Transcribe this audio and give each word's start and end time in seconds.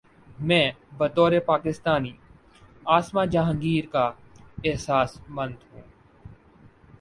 میں 0.39 0.71
بطور 0.97 1.31
پاکستانی 1.45 2.11
عاصمہ 2.85 3.25
جہانگیر 3.25 3.85
کا 3.91 4.11
احساس 4.63 5.19
مند 5.29 5.55
ہوں۔ 5.71 5.81